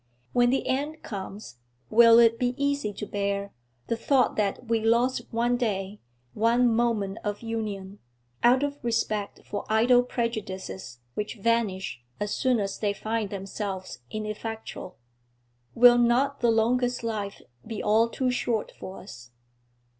When 0.33 0.49
the 0.49 0.65
end 0.67 1.03
comes, 1.03 1.57
will 1.91 2.17
it 2.17 2.39
be 2.39 2.55
easy 2.57 2.91
to 2.91 3.05
bear, 3.05 3.53
the 3.85 3.95
thought 3.95 4.35
that 4.35 4.65
we 4.67 4.83
lost 4.83 5.21
one 5.31 5.57
day, 5.57 5.99
one 6.33 6.67
moment 6.73 7.19
of 7.23 7.43
union, 7.43 7.99
out 8.41 8.63
of 8.63 8.83
respect 8.83 9.41
for 9.45 9.63
idle 9.69 10.01
prejudices 10.01 11.01
which 11.13 11.35
vanish 11.35 12.01
as 12.19 12.31
soon 12.33 12.59
as 12.59 12.79
they 12.79 12.93
find 12.93 13.29
themselves 13.29 13.99
ineffectual? 14.09 14.97
Will 15.75 15.99
not 15.99 16.39
the 16.39 16.49
longest 16.49 17.03
life 17.03 17.43
be 17.67 17.83
all 17.83 18.09
too 18.09 18.31
short 18.31 18.71
for 18.79 18.97
us?' 19.01 19.29